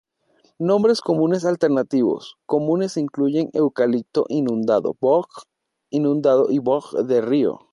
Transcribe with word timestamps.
Nombres 0.57 0.99
comunes 0.99 1.45
alternativos 1.45 2.35
comunes 2.47 2.97
incluyen 2.97 3.51
eucalipto 3.53 4.25
inundado, 4.29 4.97
boj 4.99 5.25
inundado 5.91 6.49
y 6.49 6.57
boj 6.57 6.91
de 7.05 7.21
río. 7.21 7.59